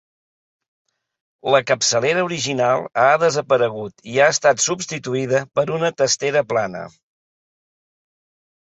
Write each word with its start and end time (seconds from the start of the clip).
La 1.55 1.59
capçalera 1.71 2.23
original 2.29 2.85
ha 3.03 3.11
desaparegut 3.25 4.03
i 4.15 4.19
ha 4.25 4.31
estat 4.37 4.65
substituïda 4.67 5.45
per 5.61 5.69
una 5.79 5.95
testera 6.03 6.47
plana. 6.55 6.87